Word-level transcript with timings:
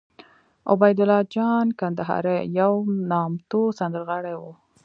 عبیدالله 0.71 1.19
جان 1.33 1.67
کندهاری 1.79 2.37
یو 2.59 2.73
نامتو 3.09 3.61
سندرغاړی 3.79 4.35
وو 4.37 4.51